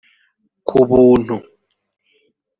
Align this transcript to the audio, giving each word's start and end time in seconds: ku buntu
ku 0.67 0.77
buntu 0.89 1.35